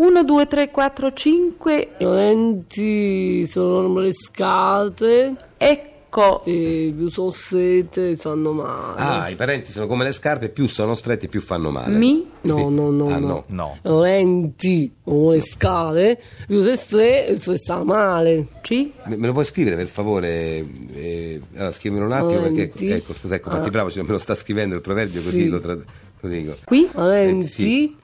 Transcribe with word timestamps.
1, 0.00 0.22
2, 0.24 0.46
3, 0.46 0.70
4, 0.70 1.12
5. 1.12 1.88
Lenti 1.98 3.44
sono 3.46 3.98
le 3.98 4.12
scate 4.12 5.34
Ecco. 5.56 6.42
e 6.44 6.92
più 6.96 7.08
sono 7.08 7.30
strette 7.30 8.16
fanno 8.16 8.52
male. 8.52 8.94
Ah, 9.00 9.28
i 9.28 9.34
parenti 9.34 9.72
sono 9.72 9.88
come 9.88 10.04
le 10.04 10.12
scarpe, 10.12 10.50
più 10.50 10.68
sono 10.68 10.94
stretti 10.94 11.26
più 11.28 11.40
fanno 11.40 11.70
male. 11.70 11.98
Mi? 11.98 12.26
No, 12.42 12.56
Sì. 12.56 12.62
no, 12.74 12.90
no, 12.90 13.08
Ah, 13.08 13.18
no. 13.18 13.44
no. 13.48 13.78
No. 13.82 14.00
Lenti 14.00 14.90
o 15.04 15.32
le 15.32 15.40
scale, 15.40 16.20
più 16.46 16.62
se 16.62 16.76
strette 16.76 17.56
sta 17.56 17.82
male. 17.82 18.46
C. 18.62 18.90
Me 19.06 19.16
me 19.16 19.26
lo 19.26 19.32
puoi 19.32 19.44
scrivere 19.44 19.74
per 19.74 19.88
favore? 19.88 20.64
Eh, 20.94 21.40
allora, 21.56 21.72
scrivimelo 21.72 22.06
un 22.06 22.12
attimo 22.12 22.40
perché 22.42 22.62
ecco, 22.62 22.78
Lenti. 22.78 22.90
ecco, 22.90 23.12
scusa, 23.14 23.34
ecco, 23.34 23.50
Ah. 23.50 23.68
Bravo, 23.68 23.90
ce- 23.90 24.02
me 24.02 24.08
lo 24.12 24.18
sta 24.18 24.36
scrivendo 24.36 24.76
il 24.76 24.80
proverbio 24.80 25.22
così 25.22 25.42
Sì. 25.42 25.48
lo, 25.48 25.58
tra- 25.58 25.74
lo 25.74 26.28
dico. 26.28 26.54
Qui. 26.64 26.88
Lenti 26.94 27.46
sì. 27.48 27.96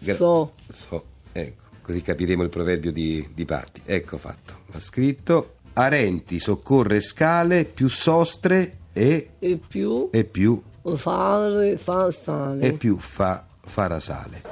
Gra- 0.00 0.14
so. 0.14 0.52
So, 0.72 1.04
ecco, 1.40 1.62
così 1.82 2.02
capiremo 2.02 2.42
il 2.42 2.48
proverbio 2.48 2.92
di, 2.92 3.28
di 3.34 3.44
Patti. 3.44 3.82
Ecco 3.84 4.18
fatto, 4.18 4.60
va 4.72 4.80
scritto. 4.80 5.54
Arenti 5.74 6.38
soccorre 6.38 7.00
scale 7.00 7.64
più 7.64 7.88
sostre 7.88 8.78
e, 8.92 9.32
e 9.38 9.58
più 9.58 10.08
e 10.10 10.24
più 10.24 10.62
fare 10.94 11.76
fa 11.76 12.10
stare. 12.10 12.60
e 12.60 12.72
più 12.72 12.96
fa 12.96 13.44
farasale. 13.60 14.42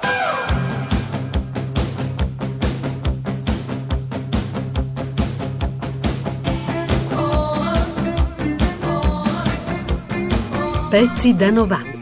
Pezzi 10.89 11.35
da 11.35 11.49
90. 11.49 11.94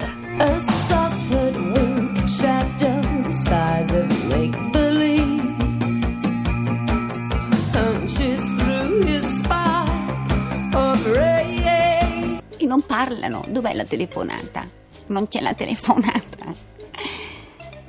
Parlano. 13.24 13.44
Dov'è 13.48 13.74
la 13.74 13.86
telefonata? 13.86 14.68
Non 15.08 15.28
c'è 15.28 15.42
la 15.42 15.54
telefonata. 15.54 16.72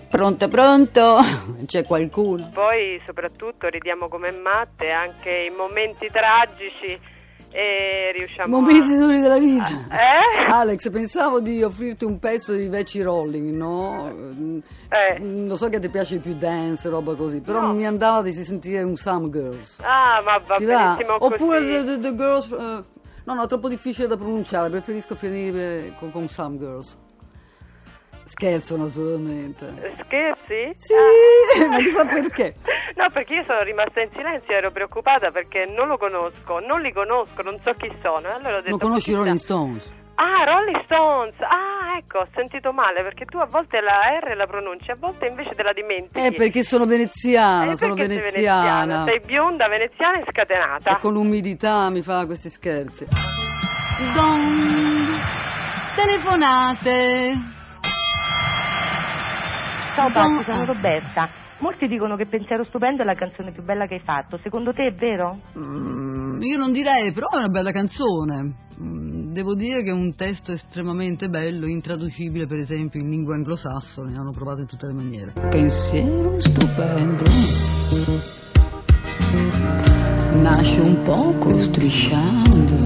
Pronto, 0.09 0.49
pronto? 0.49 1.19
C'è 1.67 1.85
qualcuno? 1.85 2.49
Poi 2.53 3.01
soprattutto 3.05 3.67
ridiamo 3.69 4.07
come 4.09 4.31
matte 4.31 4.91
anche 4.91 5.31
in 5.51 5.55
momenti 5.57 6.09
tragici 6.09 6.97
e 7.51 8.13
riusciamo 8.17 8.61
Momenti 8.61 8.93
a... 8.93 8.97
duri 8.99 9.21
della 9.21 9.39
vita. 9.39 9.87
Eh? 9.91 10.45
Alex, 10.51 10.89
pensavo 10.91 11.41
di 11.41 11.63
offrirti 11.65 12.05
un 12.05 12.21
pezzo 12.21 12.53
di 12.53 12.69
Vecchi 12.69 13.03
Rolling, 13.03 13.55
no? 13.57 14.13
Eh. 14.89 15.19
Lo 15.21 15.57
so 15.57 15.69
che 15.69 15.81
ti 15.81 15.89
piace 15.89 16.19
più 16.19 16.35
dance, 16.35 16.89
roba 16.89 17.15
così, 17.17 17.41
però 17.41 17.61
No. 17.61 17.73
mi 17.73 17.85
andava 17.85 18.23
di 18.23 18.33
sentire 18.33 18.83
un 18.85 18.95
Some 18.95 19.31
Girls. 19.31 19.79
Ah, 19.81 20.21
ma 20.25 20.39
va 20.39 20.57
Ti 20.57 20.65
va? 20.65 20.95
benissimo 20.95 21.17
Oppure 21.25 21.59
così. 21.59 21.71
the, 21.71 21.85
the- 21.85 21.99
the 21.99 22.15
Girls... 22.15 22.51
eh, 22.53 22.83
no, 23.25 23.35
no, 23.35 23.45
è 23.45 23.47
troppo 23.47 23.69
difficile 23.69 24.07
da 24.07 24.17
pronunciare, 24.17 24.71
preferisco 24.71 25.15
finire 25.15 25.93
con, 25.99 26.11
con 26.11 26.29
Some 26.29 26.59
Girls. 26.59 26.99
Scherzo, 28.25 28.77
naturalmente. 28.77 29.93
Scherzi? 30.03 30.73
Sì, 30.75 31.67
ma 31.69 31.79
chissà 31.79 32.05
perché. 32.05 32.55
No, 32.97 33.11
perché 33.11 33.35
io 33.35 33.45
sono 33.45 33.61
rimasta 33.63 34.03
in 34.03 34.11
silenzio, 34.13 34.55
ero 34.55 34.71
preoccupata 34.71 35.33
perché 35.33 35.67
non 35.67 35.89
lo 35.89 35.99
conosco, 35.99 36.61
non 36.61 36.81
li 36.81 36.93
conosco, 36.93 37.43
non 37.43 37.59
so 37.65 37.73
chi 37.75 37.93
sono. 38.01 38.29
Allora 38.29 38.59
ho 38.59 38.61
detto, 38.61 38.71
Non 38.71 38.79
conosci 38.79 39.11
i. 39.11 39.15
Rolling 39.15 39.37
Stones? 39.37 39.93
Ah, 40.15 40.45
Rolling 40.45 40.85
Stones! 40.85 41.35
Ah, 41.41 41.74
ecco, 41.97 42.19
ho 42.19 42.29
sentito 42.35 42.73
male 42.73 43.03
perché 43.03 43.25
tu 43.25 43.39
a 43.39 43.47
volte 43.47 43.81
la 43.81 44.01
R 44.21 44.37
la 44.37 44.47
pronunci, 44.47 44.91
a 44.91 44.97
volte 44.99 45.27
invece 45.29 45.55
te 45.55 45.63
la 45.63 45.73
dimentichi. 45.73 46.27
Eh, 46.27 46.33
perché 46.33 46.63
sono 46.63 46.85
veneziana, 46.87 47.73
Eh, 47.73 47.77
sono 47.77 47.95
perché 47.95 48.15
sei 48.15 48.23
veneziana. 48.23 49.05
Sei 49.05 49.21
bionda, 49.25 49.69
veneziana 49.69 50.19
e 50.19 50.25
scatenata. 50.31 50.97
E 50.97 51.01
con 51.01 51.13
l'umidità 51.13 51.91
mi 51.91 52.03
fa 52.03 52.27
questi 52.27 52.49
scherzi. 52.49 53.07
Gong. 54.15 55.19
Telefonate. 55.95 57.35
Ciao 59.95 60.11
Don- 60.11 60.37
Patti, 60.39 60.45
sono 60.45 60.65
Roberta. 60.65 61.29
Molti 61.61 61.87
dicono 61.87 62.17
che 62.17 62.27
Pensiero 62.27 62.65
Stupendo 62.65 63.03
è 63.03 63.05
la 63.05 63.15
canzone 63.15 63.53
più 63.53 63.63
bella 63.63 63.87
che 63.87 63.95
hai 63.95 64.01
fatto. 64.05 64.39
Secondo 64.43 64.73
te 64.75 64.87
è 64.89 64.93
vero? 64.93 65.39
Mm, 65.57 66.43
io 66.43 66.59
non 66.59 66.73
direi, 66.73 67.13
però 67.13 67.29
è 67.31 67.37
una 67.39 67.49
bella 67.49 67.71
canzone. 67.71 68.53
Mm, 68.83 69.14
Devo 69.35 69.57
dire 69.57 69.83
che 69.83 69.91
è 69.91 69.93
un 69.93 70.15
testo 70.15 70.53
estremamente 70.53 71.29
bello, 71.29 71.67
intraducibile 71.67 72.47
per 72.47 72.61
esempio 72.61 73.01
in 73.01 73.11
lingua 73.11 73.35
anglosassone, 73.35 74.17
hanno 74.17 74.31
provato 74.31 74.61
in 74.61 74.69
tutte 74.69 74.87
le 74.87 74.93
maniere. 74.93 75.33
Pensiero 75.51 76.39
stupendo 76.39 77.25
nasce 80.41 80.79
un 80.79 81.03
poco 81.03 81.51
strisciando. 81.59 82.77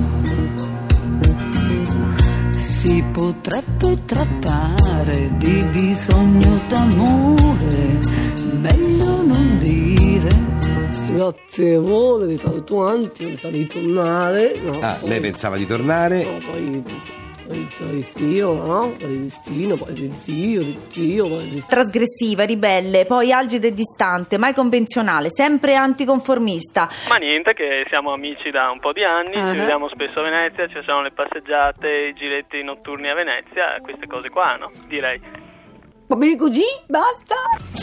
Si 2.52 3.04
potrebbe 3.12 4.04
trattare 4.06 5.30
di 5.36 5.62
bisogno 5.70 6.60
d'amore, 6.66 8.00
meglio 8.58 9.22
non 9.22 9.58
dire. 9.58 9.87
Grazievole 11.10 12.26
di 12.26 12.36
tatuanti, 12.36 13.24
mi 13.24 13.36
sa 13.36 13.48
di 13.48 13.66
tornare. 13.66 14.58
No, 14.60 14.78
Ah, 14.80 14.96
poi- 15.00 15.08
lei 15.08 15.20
pensava 15.20 15.56
di 15.56 15.66
tornare? 15.66 16.22
No, 16.24 16.38
poi 16.44 18.02
stio, 18.02 18.52
no? 18.52 18.94
Destino, 18.98 19.76
poi 19.76 19.92
di 19.94 20.12
zio, 20.12 20.62
di 20.62 20.78
zio, 20.90 21.26
poi 21.28 21.64
Trasgressiva, 21.66 22.44
ribelle, 22.44 23.06
poi 23.06 23.32
algida 23.32 23.66
e 23.68 23.72
distante, 23.72 24.36
mai 24.36 24.52
convenzionale, 24.52 25.30
sempre 25.30 25.74
anticonformista. 25.74 26.88
Ma 27.08 27.16
niente, 27.16 27.54
che 27.54 27.86
siamo 27.88 28.12
amici 28.12 28.50
da 28.50 28.70
un 28.70 28.78
po' 28.80 28.92
di 28.92 29.02
anni, 29.02 29.36
Ah. 29.36 29.52
ci 29.52 29.58
vediamo 29.60 29.88
spesso 29.88 30.20
a 30.20 30.24
Venezia, 30.24 30.68
ci 30.68 30.80
sono 30.84 31.00
le 31.02 31.10
passeggiate, 31.12 31.88
i 31.88 32.14
giretti 32.14 32.62
notturni 32.62 33.08
a 33.08 33.14
Venezia, 33.14 33.78
queste 33.80 34.06
cose 34.06 34.28
qua, 34.28 34.56
no? 34.56 34.70
Direi. 34.86 35.18
Va 36.06 36.16
bene 36.16 36.36
così? 36.36 36.64
Basta? 36.86 37.34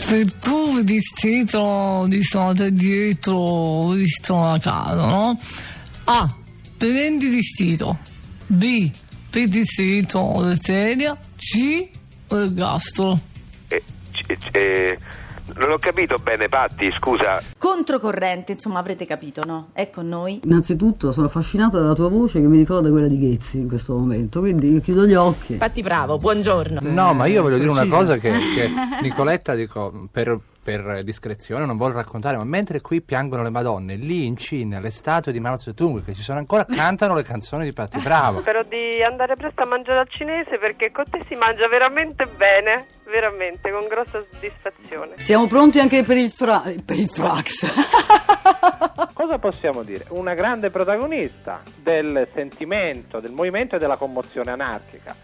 Se 0.08 0.24
tu 0.40 0.84
vestito 0.84 2.06
di 2.08 2.22
state 2.22 2.72
dietro 2.72 3.90
visto 3.90 4.40
a 4.40 4.60
casa, 4.60 4.94
no? 5.10 5.40
A. 6.06 6.36
Prendi 6.78 7.30
vestito. 7.30 7.98
B. 8.46 8.92
Pedicito 9.32 10.42
la 10.42 10.56
sedia. 10.62 11.18
C. 11.36 11.90
Ergastolo. 12.28 13.20
Eh, 13.70 13.82
c- 14.12 14.38
c- 14.38 14.50
eh, 14.52 15.00
non 15.58 15.72
ho 15.72 15.78
capito 15.78 16.18
bene, 16.18 16.50
Patti, 16.50 16.92
scusa. 16.92 17.42
Controcorrente, 17.58 18.54
insomma, 18.54 18.80
avrete 18.80 19.06
capito, 19.06 19.44
no? 19.46 19.70
È 19.74 19.90
con 19.90 20.08
noi. 20.08 20.42
Innanzitutto 20.44 21.12
sono 21.12 21.28
affascinato 21.28 21.80
dalla 21.80 21.94
tua 21.94 22.10
voce 22.10 22.42
che 22.42 22.48
mi 22.48 22.58
ricorda 22.58 22.90
quella 22.90 23.08
di 23.08 23.18
Ghezzi 23.18 23.60
in 23.60 23.68
questo 23.68 23.96
momento, 23.96 24.40
quindi 24.40 24.74
io 24.74 24.80
chiudo 24.80 25.06
gli 25.06 25.14
occhi. 25.14 25.56
Patti 25.56 25.82
bravo, 25.82 26.18
buongiorno. 26.18 26.80
No, 26.82 27.14
ma 27.14 27.28
io 27.28 27.42
voglio 27.42 27.58
dire 27.58 27.70
una 27.70 27.88
cosa 27.88 28.18
che, 28.18 28.32
che 28.32 28.70
Nicoletta, 29.02 29.54
dico, 29.54 30.08
per, 30.12 30.40
per 30.66 31.04
discrezione 31.04 31.64
non 31.64 31.78
vuole 31.78 31.94
raccontare, 31.94 32.38
ma 32.38 32.44
mentre 32.44 32.82
qui 32.82 33.00
piangono 33.00 33.44
le 33.44 33.52
Madonne, 33.52 33.94
lì 33.94 34.26
in 34.26 34.36
Cina 34.36 34.80
le 34.80 34.90
statue 34.90 35.32
di 35.32 35.40
Mao 35.40 35.60
Zedong 35.60 36.04
che 36.04 36.16
ci 36.16 36.24
sono 36.24 36.40
ancora 36.40 36.66
cantano 36.74 37.14
le 37.14 37.22
canzoni 37.22 37.66
di 37.66 37.72
Patti 37.72 38.00
Bravo. 38.00 38.40
Spero 38.40 38.64
di 38.64 39.04
andare 39.04 39.36
presto 39.36 39.62
a 39.62 39.68
mangiare 39.68 40.00
al 40.00 40.10
cinese 40.10 40.58
perché 40.58 40.92
con 40.92 41.04
te 41.08 41.24
si 41.28 41.36
mangia 41.36 41.68
veramente 41.68 42.26
bene, 42.26 42.88
veramente, 43.04 43.70
con 43.70 43.86
grossa 43.88 44.26
soddisfazione. 44.28 45.14
Siamo 45.18 45.46
pronti 45.46 45.80
anche 45.80 46.04
per 46.04 46.18
il, 46.18 46.32
fra- 46.32 46.64
per 46.84 46.98
il 46.98 47.10
frax. 47.10 47.72
Cosa 49.14 49.38
possiamo 49.38 49.84
dire? 49.84 50.06
Una 50.10 50.34
grande 50.34 50.72
protagonista 50.72 51.62
del 51.76 52.28
sentimento, 52.34 53.20
del 53.20 53.34
movimento 53.34 53.76
e 53.76 53.80
della 53.80 53.98
commozione 53.98 54.50
anarchica, 54.50 55.16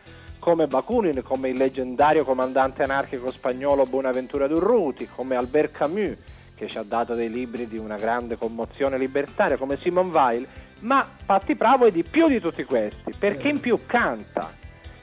come 0.41 0.65
Bakunin, 0.65 1.21
come 1.21 1.49
il 1.49 1.57
leggendario 1.57 2.25
comandante 2.25 2.81
anarchico 2.81 3.31
spagnolo 3.31 3.83
Bonaventura 3.83 4.47
Durruti, 4.47 5.07
come 5.07 5.35
Albert 5.35 5.71
Camus, 5.71 6.17
che 6.55 6.67
ci 6.67 6.79
ha 6.79 6.83
dato 6.83 7.13
dei 7.13 7.29
libri 7.29 7.67
di 7.67 7.77
una 7.77 7.95
grande 7.95 8.37
commozione 8.37 8.97
libertaria, 8.97 9.55
come 9.55 9.77
Simone 9.77 10.09
Weil, 10.09 10.47
ma 10.79 11.07
Patti 11.25 11.53
Bravo 11.53 11.85
è 11.85 11.91
di 11.91 12.03
più 12.03 12.27
di 12.27 12.39
tutti 12.39 12.63
questi, 12.63 13.13
perché 13.17 13.49
in 13.49 13.59
più 13.59 13.81
canta. 13.85 14.51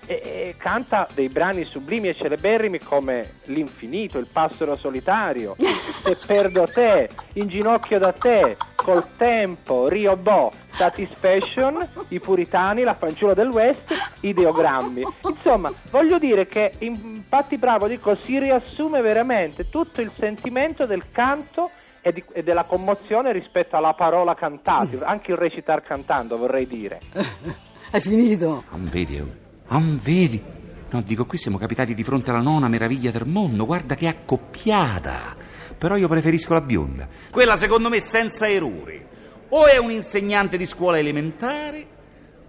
E, 0.07 0.15
e 0.15 0.55
canta 0.59 1.07
dei 1.15 1.29
brani 1.29 1.65
sublimi 1.65 2.09
e 2.09 2.17
celeberrimi 2.17 2.81
come 2.81 3.35
L'infinito, 3.45 4.19
Il 4.19 4.27
passero 4.33 4.77
solitario, 4.77 5.55
Se 6.03 6.17
perdo 6.27 6.67
te, 6.67 7.09
In 7.35 7.47
ginocchio 7.47 8.01
da 8.01 8.13
te, 8.13 8.57
Col 8.89 9.05
tempo, 9.19 9.87
Rio 9.87 10.17
Bo, 10.17 10.51
Satisfaction, 10.71 11.87
I 12.09 12.21
puritani, 12.21 12.85
La 12.85 12.95
fanciulla 12.95 13.35
del 13.35 13.49
West, 13.51 13.93
Ideogrammi. 14.21 15.03
Insomma, 15.29 15.71
voglio 15.91 16.19
dire 16.19 16.47
che 16.47 16.73
in 16.79 17.25
Patti 17.29 17.59
Bravo 17.59 17.87
dico, 17.87 18.17
si 18.25 18.39
riassume 18.39 19.03
veramente 19.03 19.69
tutto 19.69 20.01
il 20.01 20.11
sentimento 20.19 20.87
del 20.87 21.11
canto 21.13 21.71
e, 22.01 22.13
di- 22.13 22.25
e 22.33 22.43
della 22.43 22.65
commozione 22.65 23.31
rispetto 23.31 23.77
alla 23.77 23.93
parola 23.93 24.35
cantata, 24.35 25.05
anche 25.05 25.33
il 25.33 25.37
recitar 25.37 25.83
cantando 25.83 26.39
vorrei 26.39 26.67
dire. 26.67 26.99
È 27.91 28.01
finito. 28.01 28.65
Ah, 28.71 28.77
vedi. 28.79 29.23
Ah, 29.67 29.83
vedi? 29.83 30.43
No, 30.91 31.03
dico, 31.03 31.27
qui 31.27 31.37
siamo 31.37 31.59
capitati 31.59 31.93
di 31.95 32.03
fronte 32.03 32.31
alla 32.31 32.41
nona 32.41 32.69
meraviglia 32.69 33.11
del 33.11 33.27
mondo. 33.27 33.67
Guarda 33.67 33.95
che 33.95 34.07
accoppiata. 34.09 35.37
Però 35.79 35.97
io 35.97 36.09
preferisco 36.09 36.53
la 36.53 36.61
bionda. 36.61 37.09
Quella 37.31 37.57
secondo 37.57 37.89
me 37.89 38.01
senza 38.01 38.49
errori. 38.49 39.07
O 39.51 39.67
è 39.67 39.79
un 39.79 39.91
insegnante 39.91 40.59
di 40.59 40.67
scuola 40.67 40.99
elementare 40.99 41.97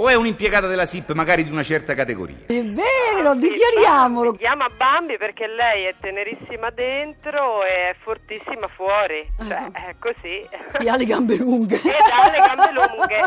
o 0.02 0.08
è 0.08 0.16
un'impiegata 0.16 0.68
della 0.68 0.86
SIP 0.86 1.12
magari 1.12 1.44
di 1.44 1.52
una 1.52 1.64
certa 1.64 1.94
categoria. 1.94 2.38
È 2.46 2.64
vero, 2.64 3.36
dichiariamolo. 3.36 4.32
Si 4.32 4.38
chiama 4.38 4.70
Bambi 4.70 5.18
perché 5.18 5.46
lei 5.46 5.86
è 5.86 5.96
tenerissima 6.00 6.70
dentro 6.70 7.66
e 7.66 7.90
è 7.90 7.96
fortissima 8.02 8.70
fuori. 8.70 9.28
Cioè, 9.38 9.72
è 9.72 9.96
così. 10.00 10.48
E 10.80 10.90
ha 10.90 10.96
le 10.96 11.04
gambe 11.04 11.36
lunghe. 11.38 11.76
Ed 11.84 11.84
ha 11.84 12.32
le 12.32 12.38
gambe 12.38 12.38
lunghe, 12.38 12.39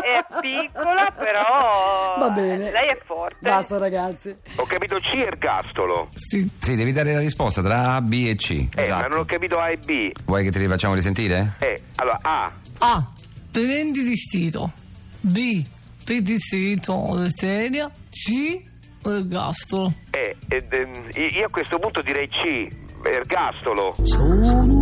è 0.01 0.25
piccola 0.41 1.11
però 1.15 2.17
Va 2.19 2.29
bene. 2.29 2.71
lei 2.71 2.89
è 2.89 2.99
forte. 3.05 3.37
Basta 3.41 3.77
ragazzi. 3.77 4.35
Ho 4.55 4.65
capito 4.65 4.97
C 4.99 5.13
e 5.15 5.21
ergastolo. 5.21 6.09
Sì. 6.15 6.49
devi 6.75 6.91
dare 6.91 7.13
la 7.13 7.19
risposta 7.19 7.61
tra 7.61 7.95
A, 7.95 8.01
B 8.01 8.25
e 8.27 8.35
C. 8.35 8.67
Eh, 8.75 8.89
ma 8.89 9.07
non 9.07 9.19
ho 9.19 9.25
capito 9.25 9.57
A 9.59 9.69
e 9.69 9.77
B. 9.77 10.11
Vuoi 10.25 10.43
che 10.43 10.51
te 10.51 10.59
li 10.59 10.67
facciamo 10.67 10.93
risentire? 10.93 11.55
Eh, 11.59 11.81
allora 11.95 12.19
A. 12.21 12.51
A. 12.79 13.07
Prendi 13.51 14.01
vestito. 14.03 14.71
B. 15.21 15.63
Pedicito 16.03 17.09
le 17.13 17.31
sedia. 17.33 17.89
C. 18.09 18.61
Ergastolo. 19.05 19.93
Eh, 20.11 20.35
ed, 20.47 20.71
ehm, 20.71 21.09
io 21.13 21.45
a 21.45 21.49
questo 21.49 21.77
punto 21.77 22.01
direi 22.01 22.27
C, 22.29 22.67
ergastolo. 23.03 23.95
deluso 23.97 24.72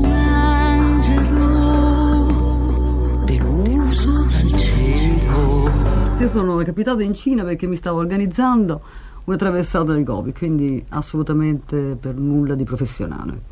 cielo. 6.21 6.25
Io 6.25 6.29
sono 6.29 6.57
capitato 6.57 7.01
in 7.01 7.13
Cina 7.13 7.43
perché 7.43 7.67
mi 7.67 7.75
stavo 7.75 7.99
organizzando 7.99 8.81
una 9.25 9.37
traversata 9.37 9.93
del 9.93 10.03
Gobi, 10.03 10.33
quindi 10.33 10.83
assolutamente 10.89 11.97
per 11.99 12.15
nulla 12.15 12.55
di 12.55 12.63
professionale. 12.63 13.49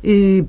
E 0.00 0.44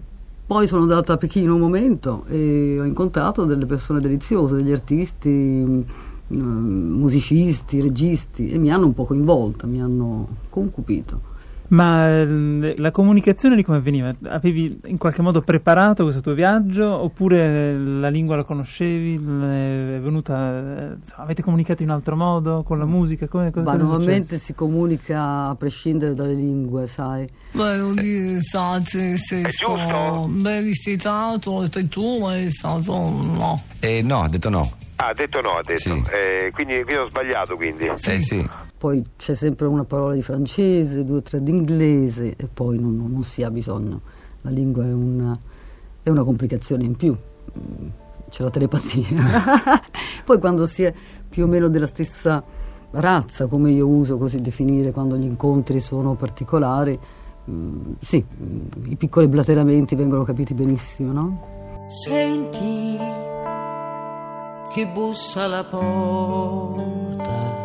poi 0.46 0.68
sono 0.68 0.84
andata 0.84 1.14
a 1.14 1.18
Pechino 1.18 1.54
un 1.54 1.60
momento 1.60 2.24
e 2.28 2.78
ho 2.80 2.84
incontrato 2.84 3.46
delle 3.46 3.66
persone 3.66 4.00
deliziose, 4.00 4.56
degli 4.56 4.72
artisti, 4.72 5.30
mm, 5.30 7.00
musicisti, 7.00 7.82
registi 7.82 8.50
e 8.50 8.58
mi 8.58 8.72
hanno 8.72 8.86
un 8.86 8.94
po' 8.94 9.06
coinvolta, 9.06 9.68
mi 9.68 9.82
hanno 9.82 10.28
concupito. 10.50 11.36
Ma 11.70 12.22
eh, 12.22 12.76
la 12.78 12.92
comunicazione 12.92 13.56
di 13.56 13.64
come 13.64 13.78
avveniva? 13.78 14.16
Avevi 14.28 14.80
in 14.86 14.98
qualche 14.98 15.22
modo 15.22 15.42
preparato 15.42 16.04
questo 16.04 16.22
tuo 16.22 16.34
viaggio 16.34 16.94
oppure 16.94 17.74
la 17.74 18.08
lingua 18.10 18.38
la 18.38 18.44
conoscevi? 18.44 19.16
È 19.16 20.00
venuta, 20.00 20.58
eh, 20.58 20.94
insomma, 20.98 21.24
avete 21.24 21.42
comunicato 21.42 21.84
in 21.84 21.90
altro 21.90 22.16
modo 22.16 22.64
con 22.64 22.78
la 22.80 22.86
musica? 22.86 23.28
Come, 23.28 23.52
cosa, 23.52 23.66
Ma 23.66 23.78
cosa 23.78 23.84
normalmente 23.84 24.40
si 24.40 24.54
comunica 24.54 25.50
a 25.50 25.56
prescindere 25.56 26.14
dalle 26.14 26.36
lingue, 26.36 26.88
sai. 26.88 27.28
Devo 27.52 27.94
dire, 27.94 28.42
sa, 28.42 28.82
se, 28.84 29.18
se 29.18 29.50
sto 29.50 30.28
ben 30.30 30.64
vestitato, 30.64 31.68
sei 31.70 31.88
tu, 31.90 32.20
ma 32.20 32.38
è 32.38 32.50
stato 32.50 32.92
no. 32.92 33.62
Eh, 33.80 34.02
no, 34.02 34.22
ha 34.22 34.30
detto 34.30 34.50
no. 34.50 34.72
Ah, 34.96 35.10
ha 35.10 35.14
detto 35.14 35.42
no, 35.42 35.58
ha 35.58 35.62
detto. 35.64 35.80
Sì. 35.80 36.04
Eh, 36.12 36.52
quindi, 36.54 36.76
quindi 36.84 36.96
ho 36.96 37.08
sbagliato, 37.08 37.56
quindi. 37.56 37.86
Eh 37.86 38.22
sì. 38.22 38.48
Poi 38.78 39.04
c'è 39.18 39.34
sempre 39.34 39.66
una 39.66 39.86
parola 39.86 40.14
di 40.14 40.22
francese, 40.22 41.04
due 41.04 41.18
o 41.18 41.22
tre 41.22 41.42
di 41.42 41.50
inglese 41.52 42.36
e 42.38 42.48
poi 42.52 42.78
non, 42.80 42.96
non- 42.96 43.12
non 43.12 43.24
si 43.24 43.44
ha 43.44 43.50
bisogno. 43.50 44.02
La 44.42 44.52
lingua 44.52 44.86
è 44.86 44.94
una, 44.94 45.36
è 46.04 46.10
una 46.10 46.24
complicazione 46.24 46.84
in 46.84 46.96
più. 46.96 47.16
Mm, 47.58 47.88
C'è 48.30 48.44
la 48.44 48.50
telepatia. 48.52 49.08
poi 50.26 50.38
quando 50.40 50.68
si 50.68 50.84
è 50.84 50.94
più 51.28 51.46
o 51.46 51.48
meno 51.48 51.70
della 51.70 51.88
stessa 51.88 52.44
razza, 52.92 53.48
come 53.48 53.72
io 53.72 53.88
uso 53.88 54.18
così 54.18 54.40
definire 54.42 54.92
quando 54.92 55.18
gli 55.18 55.24
incontri 55.26 55.80
sono 55.80 56.14
particolari, 56.14 56.98
mm, 57.50 57.94
sì, 58.00 58.24
mm, 58.24 58.60
i 58.86 58.96
piccoli 58.96 59.28
blateramenti 59.28 59.96
vengono 59.96 60.24
capiti 60.24 60.54
benissimo, 60.54 61.12
no? 61.12 61.56
Senti 61.88 62.98
chi 64.70 64.86
bussa 64.94 65.46
alla 65.46 65.64
porta. 65.64 67.57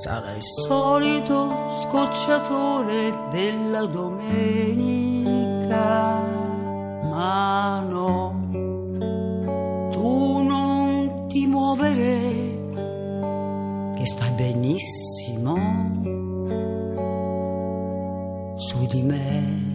Sarà 0.00 0.30
il 0.30 0.42
solito 0.42 1.50
scocciatore 1.82 3.12
della 3.32 3.84
domenica. 3.86 5.26
Ma 7.02 7.80
no, 7.80 8.48
tu 9.90 10.42
non 10.44 11.26
ti 11.26 11.48
muovere, 11.48 12.16
che 13.96 14.06
stai 14.06 14.30
benissimo 14.36 15.56
su 18.54 18.86
di 18.86 19.02
me. 19.02 19.67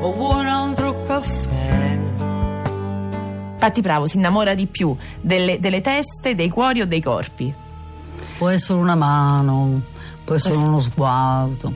O 0.00 0.12
vuoi 0.12 0.40
un 0.40 0.46
altro 0.46 1.02
caffè? 1.04 1.98
Patti 3.58 3.80
Bravo 3.80 4.06
si 4.06 4.16
innamora 4.18 4.54
di 4.54 4.66
più 4.66 4.96
delle, 5.20 5.58
delle 5.58 5.80
teste, 5.80 6.34
dei 6.34 6.48
cuori 6.48 6.80
o 6.80 6.86
dei 6.86 7.02
corpi? 7.02 7.52
Può 8.36 8.48
essere 8.48 8.78
una 8.78 8.94
mano, 8.94 9.82
può 10.24 10.36
essere 10.36 10.54
uno 10.54 10.78
sguardo. 10.78 11.72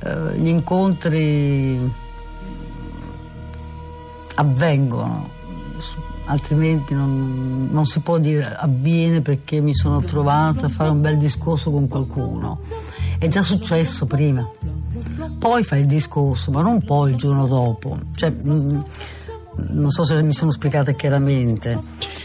Eh, 0.00 0.38
gli 0.38 0.48
incontri 0.48 1.90
avvengono, 4.34 5.28
altrimenti 6.26 6.92
non, 6.92 7.68
non 7.70 7.86
si 7.86 8.00
può 8.00 8.18
dire 8.18 8.54
avviene 8.54 9.22
perché 9.22 9.60
mi 9.60 9.74
sono 9.74 10.02
trovata 10.02 10.66
a 10.66 10.68
fare 10.68 10.90
un 10.90 11.00
bel 11.00 11.16
discorso 11.16 11.70
con 11.70 11.88
qualcuno. 11.88 12.60
È 13.24 13.28
già 13.28 13.42
successo 13.42 14.04
prima. 14.04 14.46
Poi 15.38 15.64
fai 15.64 15.80
il 15.80 15.86
discorso, 15.86 16.50
ma 16.50 16.60
non 16.60 16.82
poi 16.84 17.12
il 17.12 17.16
giorno 17.16 17.46
dopo. 17.46 17.98
Cioè, 18.14 18.30
mm, 18.30 18.80
non 19.70 19.90
so 19.90 20.04
se 20.04 20.22
mi 20.22 20.34
sono 20.34 20.50
spiegata 20.50 20.92
chiaramente. 20.92 21.80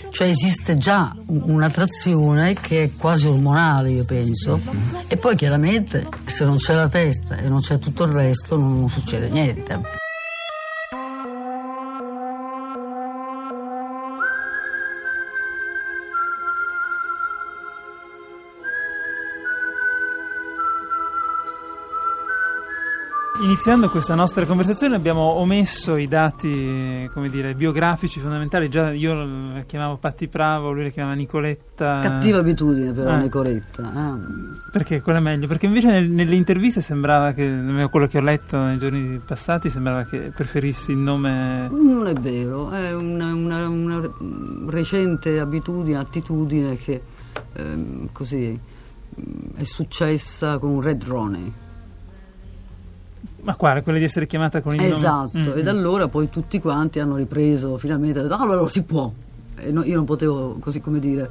Cioè 0.09 0.27
esiste 0.27 0.77
già 0.77 1.15
un'attrazione 1.27 2.53
che 2.53 2.83
è 2.83 2.91
quasi 2.97 3.27
ormonale, 3.27 3.91
io 3.91 4.03
penso, 4.03 4.59
e 5.07 5.15
poi 5.15 5.37
chiaramente 5.37 6.05
se 6.25 6.43
non 6.43 6.57
c'è 6.57 6.73
la 6.73 6.89
testa 6.89 7.37
e 7.37 7.47
non 7.47 7.61
c'è 7.61 7.79
tutto 7.79 8.03
il 8.03 8.11
resto 8.11 8.57
non, 8.57 8.79
non 8.79 8.89
succede 8.89 9.29
niente. 9.29 10.08
Iniziando 23.41 23.89
questa 23.89 24.15
nostra 24.15 24.45
conversazione 24.45 24.95
abbiamo 24.95 25.21
omesso 25.21 25.95
i 25.95 26.07
dati, 26.09 27.09
come 27.13 27.29
dire, 27.29 27.53
biografici 27.53 28.19
fondamentali. 28.19 28.69
Già 28.69 28.91
io 28.91 29.13
la 29.13 29.61
chiamavo 29.65 29.95
Patti 29.95 30.27
Bravo, 30.27 30.73
lui 30.73 30.83
la 30.83 30.89
chiamava 30.89 31.15
Nicoletta. 31.15 31.99
Cattiva 32.01 32.39
abitudine 32.39 32.91
però, 32.91 33.11
Eh. 33.13 33.21
Nicoletta. 33.21 33.91
eh. 33.93 34.69
Perché 34.71 35.01
quella 35.01 35.19
è 35.19 35.21
meglio? 35.21 35.47
Perché 35.47 35.67
invece 35.67 35.87
nel- 35.89 36.09
nelle 36.09 36.35
interviste 36.35 36.81
sembrava 36.81 37.31
che, 37.31 37.87
quello 37.89 38.07
che 38.07 38.17
ho 38.17 38.21
letto 38.21 38.57
nei 38.61 38.77
giorni 38.77 39.21
passati, 39.25 39.69
sembrava 39.69 40.03
che 40.03 40.31
preferissi 40.35 40.91
il 40.91 40.97
nome... 40.97 41.69
Non 41.71 42.07
è 42.07 42.13
vero, 42.15 42.69
è 42.71 42.93
una, 42.93 43.33
una- 43.33 43.67
una 43.69 44.09
recente 44.67 45.39
abitudine, 45.39 45.97
attitudine 45.97 46.75
che 46.75 47.01
ehm, 47.53 48.09
così 48.11 48.59
è 49.55 49.63
successa 49.63 50.57
con 50.57 50.81
Red 50.81 51.03
Roney. 51.05 51.53
Ma 53.41 53.55
quale? 53.55 53.81
Quella 53.83 53.97
di 53.97 54.03
essere 54.03 54.27
chiamata 54.27 54.61
con 54.61 54.73
il 54.73 54.81
nome? 54.81 54.93
Esatto, 54.93 55.37
Mm, 55.37 55.57
e 55.57 55.63
da 55.63 55.71
allora 55.71 56.07
poi 56.07 56.29
tutti 56.29 56.59
quanti 56.59 56.99
hanno 56.99 57.15
ripreso 57.15 57.77
finalmente, 57.77 58.21
detto, 58.21 58.33
"Ah, 58.33 58.41
allora 58.43 58.67
si 58.67 58.83
può. 58.83 59.11
No- 59.71 59.83
io 59.83 59.95
non 59.95 60.05
potevo, 60.05 60.57
così 60.59 60.79
come 60.81 60.99
dire, 60.99 61.29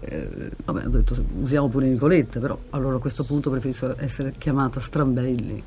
eh, 0.00 0.50
vabbè, 0.64 0.86
ho 0.86 0.90
detto 0.90 1.16
usiamo 1.40 1.68
pure 1.68 1.88
Nicoletta, 1.88 2.38
però 2.40 2.58
allora 2.70 2.96
a 2.96 2.98
questo 2.98 3.24
punto 3.24 3.50
preferisco 3.50 3.94
essere 3.98 4.34
chiamata 4.38 4.80
Strambelli, 4.80 5.62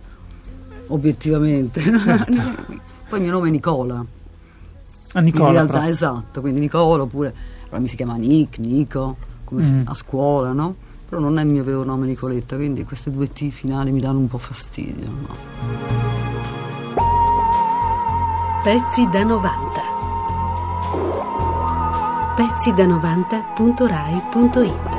obiettivamente. 0.88 1.82
poi 3.08 3.18
il 3.20 3.24
mio 3.24 3.32
nome 3.32 3.48
è 3.48 3.52
Nicola. 3.52 4.04
Ah, 5.14 5.20
Nicola, 5.22 5.48
In 5.48 5.54
realtà, 5.54 5.72
proprio. 5.74 5.92
esatto, 5.94 6.42
quindi 6.42 6.60
Nicola 6.60 7.04
oppure 7.04 7.34
allora 7.66 7.80
mi 7.80 7.88
si 7.88 7.96
chiama 7.96 8.16
Nick, 8.16 8.58
Nico, 8.60 9.16
come 9.46 9.64
Mm. 9.64 9.82
a 9.86 9.94
scuola, 9.94 10.52
no? 10.52 10.76
Però 11.08 11.22
non 11.22 11.38
è 11.38 11.44
il 11.44 11.52
mio 11.52 11.64
vero 11.64 11.84
nome 11.84 12.08
Nicoletta, 12.08 12.56
quindi 12.56 12.84
queste 12.84 13.12
due 13.12 13.32
T 13.32 13.50
finali 13.50 13.92
mi 13.92 14.00
danno 14.00 14.20
un 14.20 14.28
po' 14.28 14.38
fastidio. 14.38 15.08
no? 15.08 15.28
Pezzi 18.64 19.08
da 19.12 19.24
90. 19.24 19.82
Pezzi 22.36 22.74
da 22.74 22.86
90.rai.it 22.86 24.95